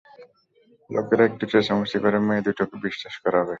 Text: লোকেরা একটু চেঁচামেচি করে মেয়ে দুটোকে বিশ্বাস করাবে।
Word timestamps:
লোকেরা 0.89 1.23
একটু 1.29 1.43
চেঁচামেচি 1.51 1.97
করে 2.03 2.17
মেয়ে 2.27 2.45
দুটোকে 2.45 2.75
বিশ্বাস 2.85 3.15
করাবে। 3.23 3.49